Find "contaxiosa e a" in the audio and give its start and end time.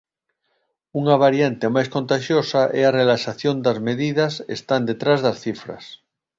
1.95-2.95